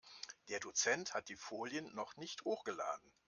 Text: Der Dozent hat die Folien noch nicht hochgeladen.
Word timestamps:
Der 0.49 0.59
Dozent 0.59 1.13
hat 1.13 1.29
die 1.29 1.35
Folien 1.35 1.93
noch 1.93 2.15
nicht 2.17 2.43
hochgeladen. 2.43 3.13